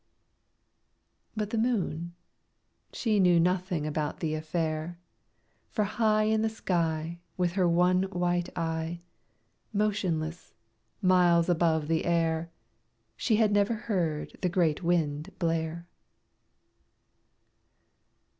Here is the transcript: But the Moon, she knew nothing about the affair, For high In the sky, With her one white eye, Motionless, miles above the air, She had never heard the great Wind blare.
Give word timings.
But 1.37 1.51
the 1.51 1.59
Moon, 1.59 2.15
she 2.91 3.19
knew 3.19 3.39
nothing 3.39 3.85
about 3.85 4.19
the 4.19 4.33
affair, 4.33 4.97
For 5.69 5.83
high 5.83 6.23
In 6.23 6.41
the 6.41 6.49
sky, 6.49 7.19
With 7.37 7.51
her 7.51 7.69
one 7.69 8.05
white 8.09 8.49
eye, 8.57 9.01
Motionless, 9.71 10.55
miles 11.03 11.49
above 11.49 11.87
the 11.87 12.05
air, 12.05 12.49
She 13.15 13.35
had 13.35 13.51
never 13.51 13.75
heard 13.75 14.35
the 14.41 14.49
great 14.49 14.81
Wind 14.81 15.37
blare. 15.37 15.87